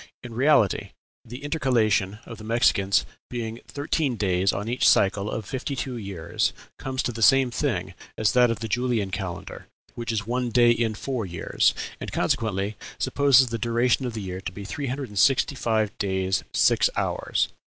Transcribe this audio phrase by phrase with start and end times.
[0.23, 5.75] In reality, the intercalation of the Mexicans being thirteen days on each cycle of fifty
[5.75, 10.25] two years, comes to the same thing as that of the Julian calendar, which is
[10.25, 14.65] one day in four years; and consequently supposes the duration of the year to be
[14.65, 17.49] three hundred and sixty five days six hours.